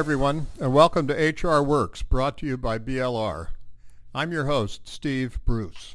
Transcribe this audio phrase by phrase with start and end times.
[0.00, 3.48] everyone, and welcome to HR Works, brought to you by BLR.
[4.14, 5.94] I'm your host, Steve Bruce.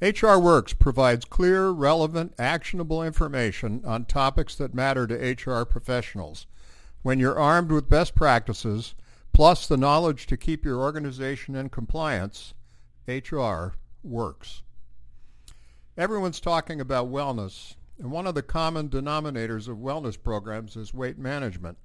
[0.00, 6.46] HR Works provides clear, relevant, actionable information on topics that matter to HR professionals.
[7.02, 8.94] When you're armed with best practices,
[9.32, 12.54] plus the knowledge to keep your organization in compliance,
[13.08, 13.72] HR
[14.04, 14.62] works.
[15.96, 21.18] Everyone's talking about wellness, and one of the common denominators of wellness programs is weight
[21.18, 21.78] management.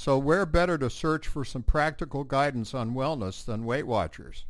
[0.00, 4.44] So where better to search for some practical guidance on wellness than Weight Watchers?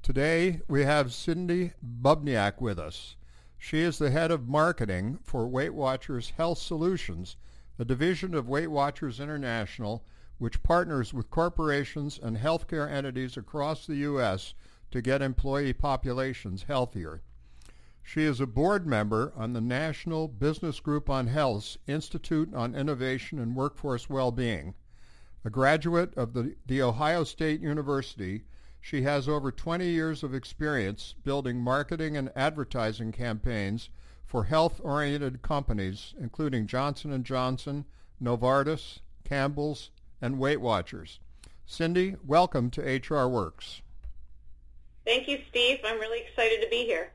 [0.00, 3.16] Today we have Cindy Bubniak with us.
[3.58, 7.34] She is the head of marketing for Weight Watchers Health Solutions,
[7.80, 10.04] a division of Weight Watchers International
[10.38, 14.54] which partners with corporations and healthcare entities across the U.S.
[14.92, 17.22] to get employee populations healthier.
[18.02, 23.38] She is a board member on the National Business Group on Health's Institute on Innovation
[23.38, 24.74] and Workforce Well-Being.
[25.44, 28.44] A graduate of the, the Ohio State University,
[28.80, 33.90] she has over 20 years of experience building marketing and advertising campaigns
[34.26, 37.84] for health-oriented companies, including Johnson & Johnson,
[38.22, 41.20] Novartis, Campbell's, and Weight Watchers.
[41.66, 43.82] Cindy, welcome to HR Works.
[45.04, 45.78] Thank you, Steve.
[45.84, 47.12] I'm really excited to be here.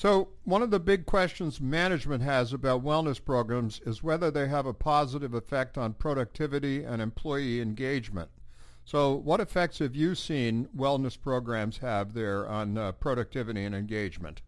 [0.00, 4.64] So one of the big questions management has about wellness programs is whether they have
[4.64, 8.30] a positive effect on productivity and employee engagement.
[8.86, 14.40] So what effects have you seen wellness programs have there on uh, productivity and engagement?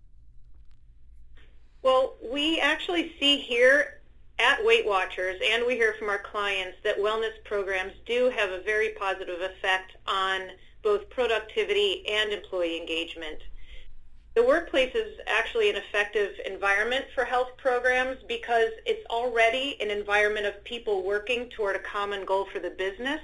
[1.82, 4.00] Well, we actually see here
[4.38, 8.62] at Weight Watchers, and we hear from our clients that wellness programs do have a
[8.62, 10.48] very positive effect on
[10.82, 13.42] both productivity and employee engagement.
[14.34, 20.46] The workplace is actually an effective environment for health programs because it's already an environment
[20.46, 23.20] of people working toward a common goal for the business,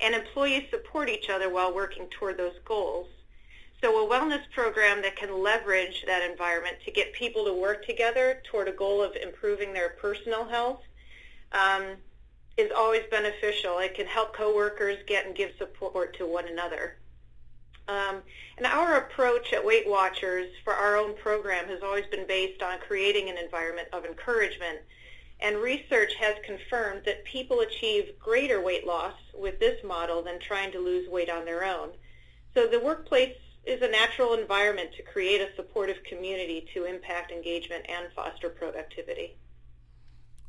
[0.00, 3.06] and employees support each other while working toward those goals.
[3.80, 8.42] So a wellness program that can leverage that environment to get people to work together
[8.50, 10.82] toward a goal of improving their personal health
[11.52, 11.84] um,
[12.56, 13.78] is always beneficial.
[13.78, 16.96] It can help coworkers get and give support to one another.
[17.88, 18.22] Um,
[18.56, 22.78] and our approach at Weight Watchers for our own program has always been based on
[22.78, 24.78] creating an environment of encouragement.
[25.40, 30.70] And research has confirmed that people achieve greater weight loss with this model than trying
[30.72, 31.90] to lose weight on their own.
[32.54, 33.34] So the workplace
[33.64, 39.36] is a natural environment to create a supportive community to impact engagement and foster productivity.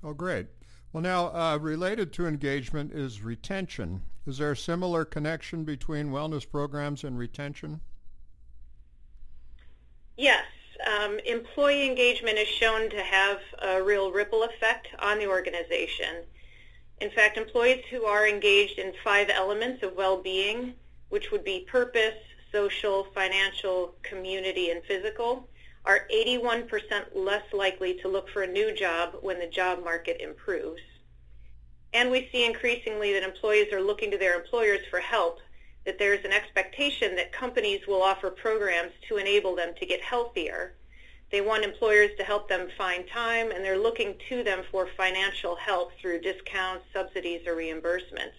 [0.03, 0.47] Oh, great.
[0.91, 4.03] Well, now, uh, related to engagement is retention.
[4.25, 7.81] Is there a similar connection between wellness programs and retention?
[10.17, 10.45] Yes.
[10.85, 16.23] Um, employee engagement is shown to have a real ripple effect on the organization.
[17.01, 20.73] In fact, employees who are engaged in five elements of well-being,
[21.09, 22.16] which would be purpose,
[22.51, 25.50] social, financial, community, and physical,
[25.85, 26.69] are 81%
[27.13, 30.81] less likely to look for a new job when the job market improves.
[31.93, 35.39] And we see increasingly that employees are looking to their employers for help,
[35.85, 40.73] that there's an expectation that companies will offer programs to enable them to get healthier.
[41.31, 45.55] They want employers to help them find time, and they're looking to them for financial
[45.55, 48.37] help through discounts, subsidies, or reimbursements.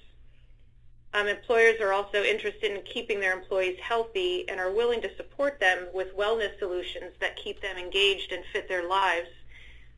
[1.12, 5.60] Um, employers are also interested in keeping their employees healthy and are willing to support
[5.60, 9.28] them with wellness solutions that keep them engaged and fit their lives,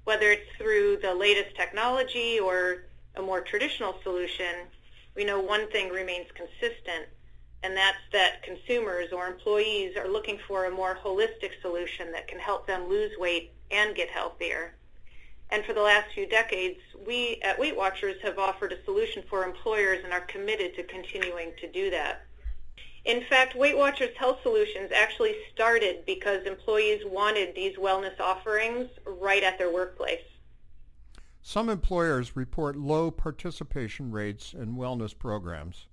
[0.05, 2.85] whether it's through the latest technology or
[3.17, 4.67] a more traditional solution.
[5.15, 7.09] We know one thing remains consistent,
[7.63, 12.39] and that's that consumers or employees are looking for a more holistic solution that can
[12.39, 14.75] help them lose weight and get healthier.
[15.51, 19.45] And for the last few decades, we at Weight Watchers have offered a solution for
[19.45, 22.27] employers and are committed to continuing to do that.
[23.05, 29.45] In fact, Weight Watchers Health Solutions actually started because employees wanted these wellness offerings right
[29.45, 30.25] at their workplace.
[31.49, 35.87] Some employers report low participation rates in wellness programs.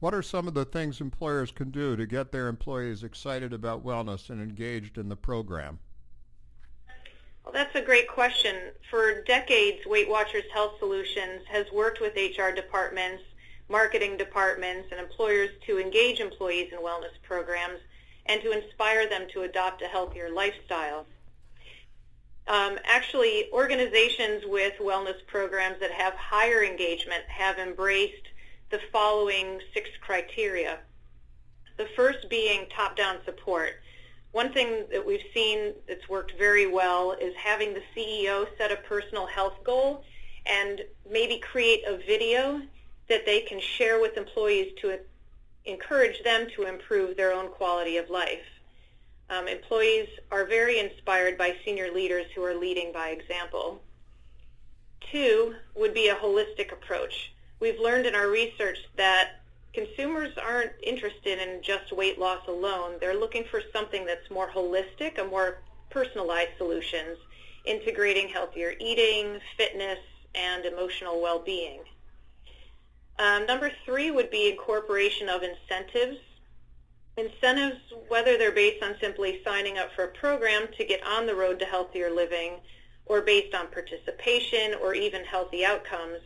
[0.00, 3.84] What are some of the things employers can do to get their employees excited about
[3.84, 5.78] wellness and engaged in the program?
[7.44, 8.56] Well, that's a great question.
[8.90, 13.24] For decades, Weight Watchers Health Solutions has worked with HR departments,
[13.68, 17.80] marketing departments, and employers to engage employees in wellness programs
[18.24, 21.04] and to inspire them to adopt a healthier lifestyle.
[22.46, 28.28] Um, actually, organizations with wellness programs that have higher engagement have embraced
[28.70, 30.78] the following six criteria.
[31.78, 33.80] The first being top-down support.
[34.32, 38.76] One thing that we've seen that's worked very well is having the CEO set a
[38.76, 40.04] personal health goal
[40.44, 42.60] and maybe create a video
[43.08, 44.98] that they can share with employees to
[45.64, 48.44] encourage them to improve their own quality of life.
[49.30, 53.80] Um, employees are very inspired by senior leaders who are leading by example.
[55.10, 57.32] Two would be a holistic approach.
[57.60, 59.40] We've learned in our research that
[59.72, 62.96] consumers aren't interested in just weight loss alone.
[63.00, 67.16] They're looking for something that's more holistic, a more personalized solutions,
[67.64, 69.98] integrating healthier eating, fitness,
[70.34, 71.80] and emotional well-being.
[73.18, 76.18] Um, number three would be incorporation of incentives.
[77.16, 81.34] Incentives, whether they're based on simply signing up for a program to get on the
[81.34, 82.60] road to healthier living
[83.06, 86.18] or based on participation or even healthy outcomes,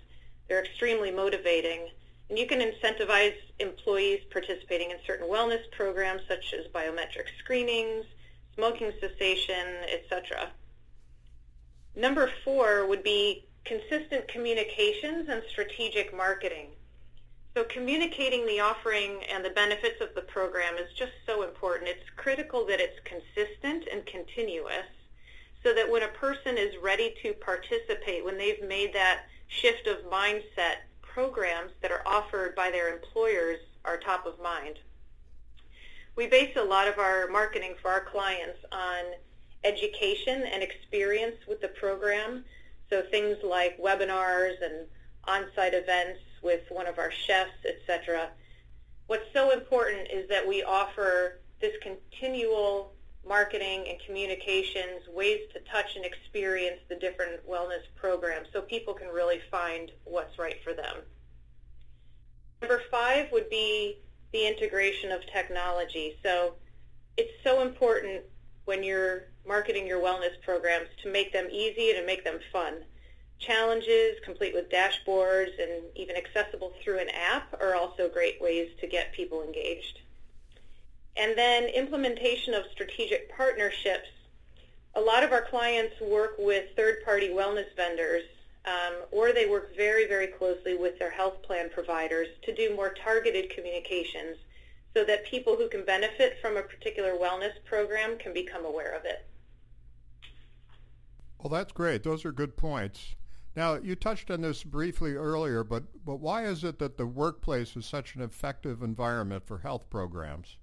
[0.48, 1.88] they're extremely motivating.
[2.30, 8.06] And you can incentivize employees participating in certain wellness programs such as biometric screenings,
[8.54, 10.50] smoking cessation, etc.
[11.94, 16.68] Number four would be consistent communications and strategic marketing.
[17.58, 21.90] So communicating the offering and the benefits of the program is just so important.
[21.90, 24.86] It's critical that it's consistent and continuous
[25.64, 30.08] so that when a person is ready to participate, when they've made that shift of
[30.08, 34.78] mindset, programs that are offered by their employers are top of mind.
[36.14, 39.14] We base a lot of our marketing for our clients on
[39.64, 42.44] education and experience with the program.
[42.88, 44.86] So things like webinars and
[45.24, 48.28] on-site events with one of our chefs, etc.
[49.06, 52.92] What's so important is that we offer this continual
[53.26, 59.08] marketing and communications, ways to touch and experience the different wellness programs so people can
[59.08, 60.96] really find what's right for them.
[62.60, 63.98] Number five would be
[64.32, 66.16] the integration of technology.
[66.22, 66.54] So
[67.16, 68.22] it's so important
[68.64, 72.84] when you're marketing your wellness programs to make them easy and to make them fun.
[73.38, 78.86] Challenges, complete with dashboards and even accessible through an app are also great ways to
[78.86, 80.00] get people engaged.
[81.16, 84.08] And then implementation of strategic partnerships.
[84.94, 88.24] A lot of our clients work with third-party wellness vendors
[88.66, 92.92] um, or they work very, very closely with their health plan providers to do more
[93.02, 94.36] targeted communications
[94.94, 99.04] so that people who can benefit from a particular wellness program can become aware of
[99.04, 99.24] it.
[101.40, 102.02] Well, that's great.
[102.02, 103.14] Those are good points.
[103.56, 107.76] Now, you touched on this briefly earlier, but, but why is it that the workplace
[107.76, 110.56] is such an effective environment for health programs?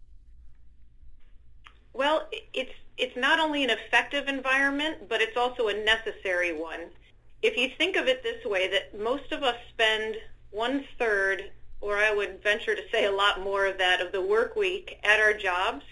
[1.93, 6.91] Well, it's, it's not only an effective environment, but it's also a necessary one
[7.45, 10.15] if you think of it this way, that most of us spend
[10.49, 14.55] one-third, or I would venture to say a lot more of that, of the work
[14.55, 15.85] week at our jobs.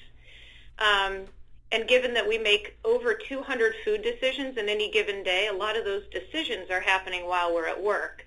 [0.80, 1.26] Um,
[1.74, 5.76] and given that we make over 200 food decisions in any given day, a lot
[5.76, 8.24] of those decisions are happening while we're at work.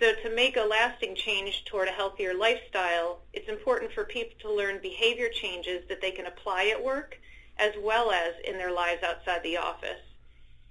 [0.00, 4.52] So to make a lasting change toward a healthier lifestyle, it's important for people to
[4.52, 7.16] learn behavior changes that they can apply at work
[7.58, 10.00] as well as in their lives outside the office.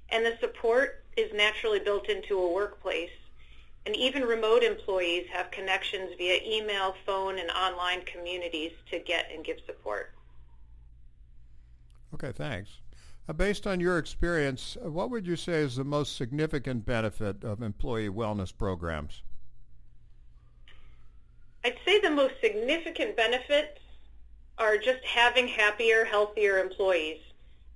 [0.10, 3.12] And the support is naturally built into a workplace.
[3.86, 9.45] And even remote employees have connections via email, phone, and online communities to get and
[9.45, 10.11] give support.
[12.13, 12.69] Okay, thanks.
[13.28, 17.44] Uh, based on your experience, uh, what would you say is the most significant benefit
[17.44, 19.21] of employee wellness programs?
[21.63, 23.80] I'd say the most significant benefits
[24.57, 27.19] are just having happier, healthier employees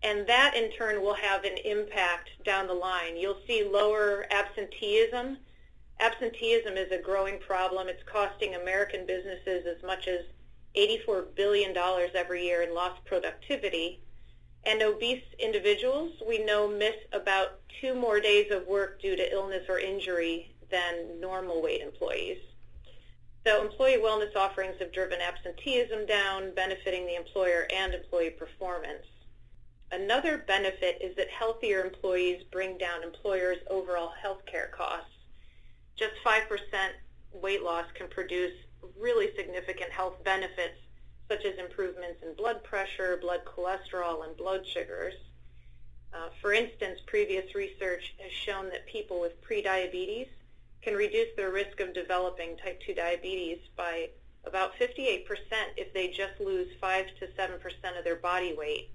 [0.03, 3.15] and that in turn will have an impact down the line.
[3.15, 5.37] You'll see lower absenteeism.
[5.99, 7.87] Absenteeism is a growing problem.
[7.87, 10.25] It's costing American businesses as much as
[10.75, 11.73] $84 billion
[12.15, 14.01] every year in lost productivity.
[14.65, 19.63] And obese individuals, we know, miss about two more days of work due to illness
[19.67, 22.37] or injury than normal weight employees.
[23.45, 29.05] So employee wellness offerings have driven absenteeism down, benefiting the employer and employee performance.
[29.91, 35.11] Another benefit is that healthier employees bring down employers' overall health care costs.
[35.97, 36.47] Just 5%
[37.33, 38.53] weight loss can produce
[38.97, 40.79] really significant health benefits
[41.33, 45.13] such as improvements in blood pressure, blood cholesterol, and blood sugars.
[46.13, 50.27] Uh, for instance, previous research has shown that people with prediabetes
[50.81, 54.09] can reduce their risk of developing type 2 diabetes by
[54.45, 55.25] about 58%
[55.77, 58.91] if they just lose 5 to 7% of their body weight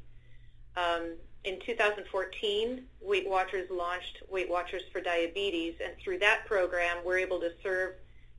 [0.78, 1.14] um,
[1.44, 7.40] in 2014, Weight Watchers launched Weight Watchers for Diabetes, and through that program, we're able
[7.40, 7.94] to serve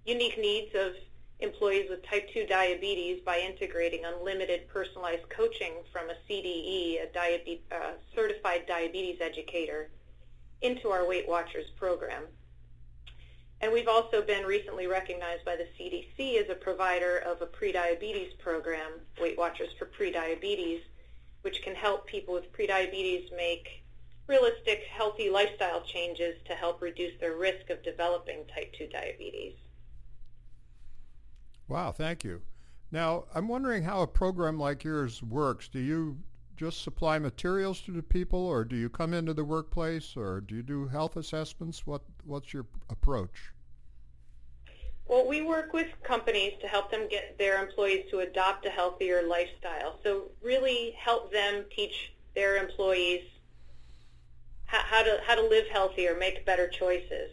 [0.05, 0.93] unique needs of
[1.39, 7.61] employees with type 2 diabetes by integrating unlimited personalized coaching from a CDE, a diabe-
[7.71, 9.89] uh, certified diabetes educator,
[10.61, 12.23] into our Weight Watchers program.
[13.61, 18.37] And we've also been recently recognized by the CDC as a provider of a prediabetes
[18.39, 18.91] program,
[19.21, 20.81] Weight Watchers for Prediabetes,
[21.41, 23.83] which can help people with prediabetes make
[24.27, 29.55] realistic, healthy lifestyle changes to help reduce their risk of developing type 2 diabetes.
[31.69, 32.41] Wow, thank you.
[32.91, 35.67] Now, I'm wondering how a program like yours works.
[35.67, 36.17] Do you
[36.57, 40.55] just supply materials to the people, or do you come into the workplace, or do
[40.55, 41.85] you do health assessments?
[41.85, 43.53] What What's your approach?
[45.07, 49.23] Well, we work with companies to help them get their employees to adopt a healthier
[49.23, 49.99] lifestyle.
[50.03, 53.23] So really help them teach their employees
[54.65, 57.31] how, to how to live healthier, make better choices.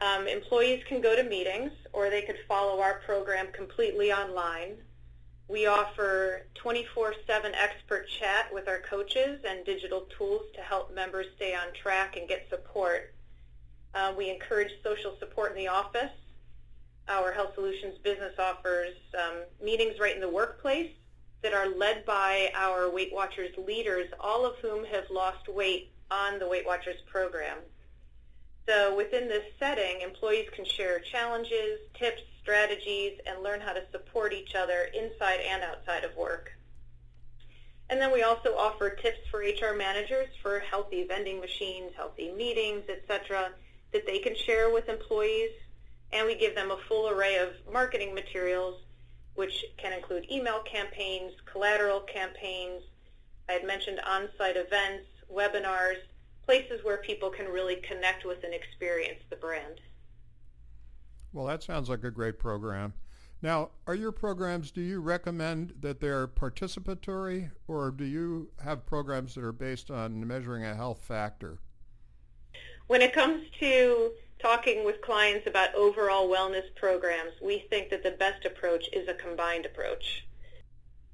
[0.00, 4.76] Um, employees can go to meetings or they could follow our program completely online.
[5.48, 7.14] We offer 24-7
[7.54, 12.28] expert chat with our coaches and digital tools to help members stay on track and
[12.28, 13.14] get support.
[13.94, 16.10] Uh, we encourage social support in the office.
[17.08, 20.90] Our Health Solutions business offers um, meetings right in the workplace
[21.42, 26.40] that are led by our Weight Watchers leaders, all of whom have lost weight on
[26.40, 27.58] the Weight Watchers program.
[28.68, 34.32] So within this setting, employees can share challenges, tips, strategies, and learn how to support
[34.32, 36.52] each other inside and outside of work.
[37.88, 42.82] And then we also offer tips for HR managers for healthy vending machines, healthy meetings,
[42.88, 43.50] etc.,
[43.92, 45.50] that they can share with employees.
[46.12, 48.80] And we give them a full array of marketing materials,
[49.34, 52.82] which can include email campaigns, collateral campaigns.
[53.48, 55.98] I had mentioned on-site events, webinars,
[56.46, 59.80] places where people can really connect with and experience the brand.
[61.32, 62.94] Well, that sounds like a great program.
[63.42, 69.34] Now, are your programs, do you recommend that they're participatory or do you have programs
[69.34, 71.58] that are based on measuring a health factor?
[72.86, 78.12] When it comes to talking with clients about overall wellness programs, we think that the
[78.12, 80.25] best approach is a combined approach.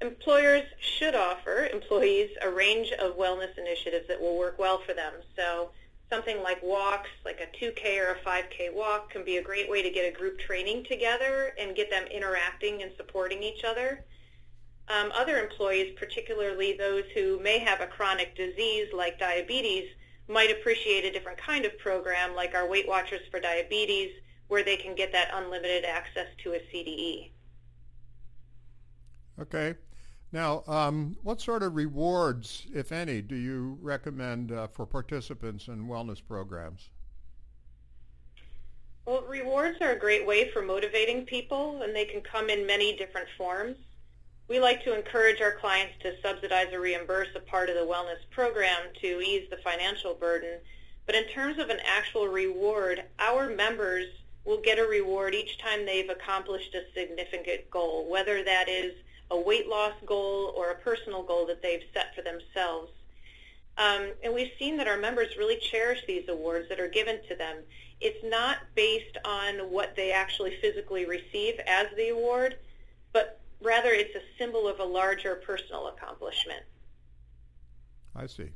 [0.02, 5.12] Employers should offer employees a range of wellness initiatives that will work well for them.
[5.36, 5.70] So
[6.10, 9.80] something like walks, like a 2K or a 5K walk, can be a great way
[9.80, 14.04] to get a group training together and get them interacting and supporting each other.
[14.88, 19.88] Um, other employees, particularly those who may have a chronic disease like diabetes,
[20.26, 24.10] might appreciate a different kind of program like our Weight Watchers for Diabetes,
[24.48, 27.30] where they can get that unlimited access to a CDE.
[29.40, 29.76] Okay.
[30.32, 35.86] Now, um, what sort of rewards, if any, do you recommend uh, for participants in
[35.86, 36.88] wellness programs?
[39.04, 42.96] Well, rewards are a great way for motivating people, and they can come in many
[42.96, 43.76] different forms.
[44.48, 48.20] We like to encourage our clients to subsidize or reimburse a part of the wellness
[48.30, 50.58] program to ease the financial burden.
[51.04, 54.06] But in terms of an actual reward, our members
[54.44, 58.94] will get a reward each time they've accomplished a significant goal, whether that is
[59.32, 62.92] a weight loss goal or a personal goal that they've set for themselves.
[63.78, 67.34] Um, and we've seen that our members really cherish these awards that are given to
[67.34, 67.56] them.
[68.00, 72.58] It's not based on what they actually physically receive as the award,
[73.14, 76.62] but rather it's a symbol of a larger personal accomplishment.
[78.14, 78.50] I see.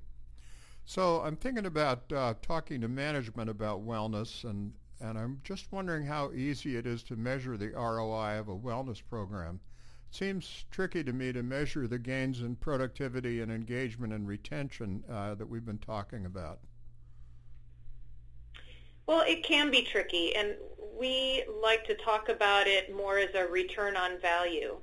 [0.85, 6.05] So I'm thinking about uh, talking to management about wellness, and, and I'm just wondering
[6.05, 9.61] how easy it is to measure the ROI of a wellness program
[10.11, 15.35] seems tricky to me to measure the gains in productivity and engagement and retention uh,
[15.35, 16.61] that we've been talking about.
[19.07, 20.55] Well, it can be tricky, and
[20.99, 24.77] we like to talk about it more as a return on value.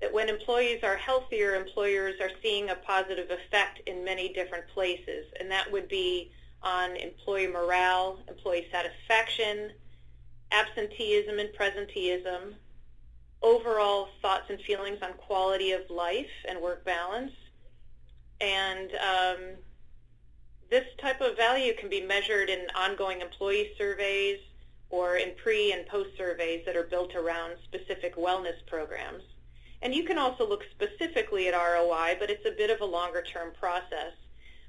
[0.00, 5.26] That when employees are healthier, employers are seeing a positive effect in many different places,
[5.38, 9.70] and that would be on employee morale, employee satisfaction,
[10.50, 12.54] absenteeism and presenteeism,
[13.42, 17.32] overall thoughts and feelings on quality of life and work balance.
[18.40, 19.38] And um,
[20.70, 24.38] this type of value can be measured in ongoing employee surveys
[24.90, 29.22] or in pre and post surveys that are built around specific wellness programs.
[29.82, 33.22] And you can also look specifically at ROI, but it's a bit of a longer
[33.22, 34.12] term process.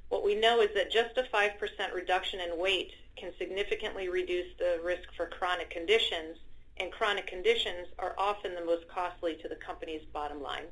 [0.09, 1.51] What we know is that just a 5%
[1.93, 6.37] reduction in weight can significantly reduce the risk for chronic conditions
[6.77, 10.65] and chronic conditions are often the most costly to the company's bottom line.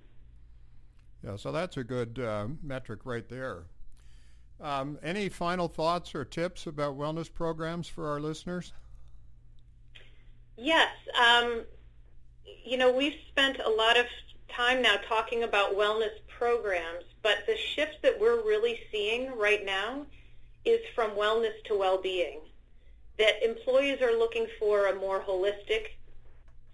[1.24, 3.65] Yeah, so that's a good uh, metric right there.
[4.60, 8.74] Um, any final thoughts or tips about wellness programs for our listeners?
[10.58, 10.89] Yes.
[11.20, 11.63] Um,
[12.63, 14.05] you know, we've spent a lot of
[14.50, 20.05] time now talking about wellness programs, but the shift that we're really seeing right now
[20.65, 22.41] is from wellness to well-being.
[23.18, 25.88] That employees are looking for a more holistic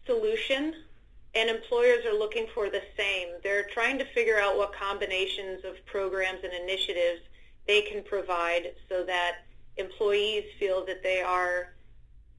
[0.06, 0.74] solution
[1.36, 3.28] and employers are looking for the same.
[3.44, 7.22] They're trying to figure out what combinations of programs and initiatives
[7.68, 9.44] they can provide so that
[9.76, 11.74] employees feel that they are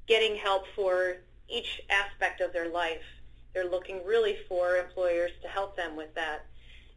[0.07, 3.05] getting help for each aspect of their life.
[3.55, 6.47] They're looking really for employers to help them with that.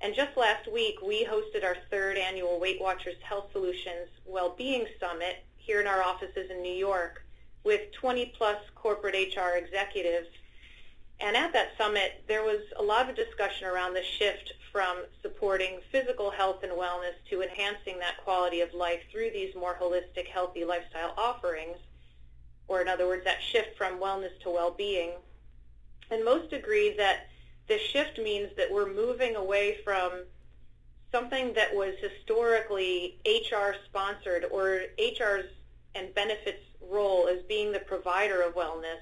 [0.01, 5.43] And just last week, we hosted our third annual Weight Watchers Health Solutions Wellbeing Summit
[5.71, 7.23] here in our offices in New York
[7.63, 10.27] with 20 plus corporate HR executives.
[11.21, 15.79] And at that summit, there was a lot of discussion around the shift from supporting
[15.89, 20.65] physical health and wellness to enhancing that quality of life through these more holistic, healthy
[20.65, 21.77] lifestyle offerings,
[22.67, 25.11] or in other words, that shift from wellness to well-being.
[26.09, 27.27] And most agree that
[27.69, 30.23] the shift means that we're moving away from
[31.13, 35.45] something that was historically HR sponsored or HR's
[35.95, 39.01] and benefits role as being the provider of wellness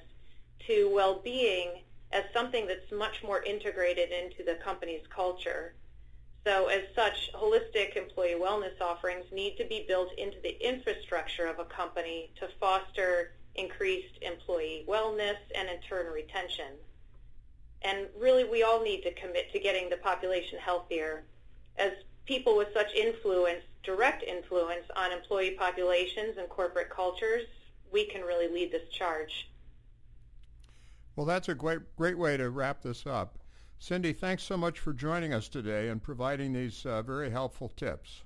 [0.66, 1.82] to well-being
[2.12, 5.74] as something that's much more integrated into the company's culture.
[6.44, 11.58] So as such, holistic employee wellness offerings need to be built into the infrastructure of
[11.58, 16.72] a company to foster increased employee wellness and in turn retention.
[17.82, 21.24] And really we all need to commit to getting the population healthier.
[21.76, 21.92] As
[22.26, 27.42] people with such influence, direct influence on employee populations and corporate cultures,
[27.92, 29.48] we can really lead this charge.
[31.16, 33.38] Well, that's a great, great way to wrap this up.
[33.78, 38.22] Cindy, thanks so much for joining us today and providing these uh, very helpful tips.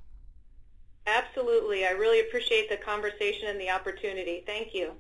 [1.07, 1.87] Absolutely.
[1.87, 4.43] I really appreciate the conversation and the opportunity.
[4.47, 4.93] Thank you.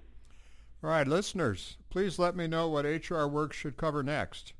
[0.82, 4.52] All right, listeners, please let me know what HR Works should cover next.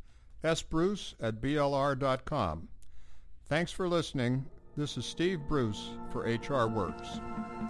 [0.43, 2.69] sbruce at blr.com.
[3.49, 4.47] Thanks for listening.
[4.75, 7.21] This is Steve Bruce for HR Works.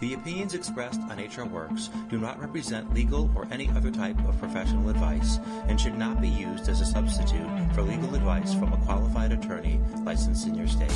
[0.00, 4.38] The opinions expressed on HR Works do not represent legal or any other type of
[4.38, 8.76] professional advice and should not be used as a substitute for legal advice from a
[8.84, 10.92] qualified attorney licensed in your state.